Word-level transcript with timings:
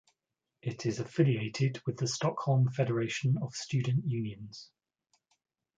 It 0.63 0.87
is 0.87 0.99
affiliated 0.99 1.79
with 1.85 1.97
the 1.97 2.07
Stockholm 2.07 2.71
Federation 2.71 3.37
of 3.39 3.53
Student 3.53 4.03
Unions. 4.07 4.71